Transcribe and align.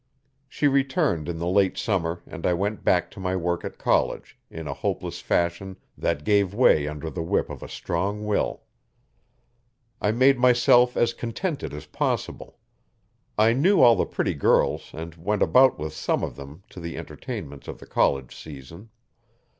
She 0.49 0.67
returned 0.67 1.29
in 1.29 1.37
the 1.37 1.45
late 1.47 1.77
summer 1.77 2.23
and 2.25 2.47
I 2.47 2.55
went 2.55 2.83
back 2.83 3.11
to 3.11 3.19
my 3.19 3.35
work 3.35 3.63
at 3.63 3.77
college 3.77 4.35
in 4.49 4.67
a 4.67 4.73
hopeless 4.73 5.19
fashion 5.19 5.77
that 5.95 6.23
gave 6.23 6.55
way 6.55 6.87
under 6.87 7.11
the 7.11 7.21
whip 7.21 7.51
of 7.51 7.61
a 7.61 7.69
strong 7.69 8.25
will. 8.25 8.63
I 10.01 10.11
made 10.11 10.39
myself 10.39 10.97
as 10.97 11.13
contented 11.13 11.71
as 11.71 11.85
possible. 11.85 12.57
I 13.37 13.53
knew 13.53 13.79
all 13.81 13.95
the 13.95 14.07
pretty 14.07 14.33
girls 14.33 14.89
and 14.91 15.13
went 15.13 15.43
about 15.43 15.77
with 15.77 15.93
some 15.93 16.23
of 16.23 16.35
them 16.35 16.63
to 16.71 16.79
the 16.79 16.97
entertainments 16.97 17.67
of 17.67 17.77
the 17.77 17.85
college 17.85 18.35
season. 18.35 18.89